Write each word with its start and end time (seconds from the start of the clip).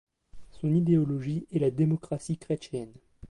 Son 0.53 0.73
idéologie 0.73 1.45
est 1.53 1.59
la 1.59 1.69
démocratie 1.69 2.39
chrétienne. 2.39 2.91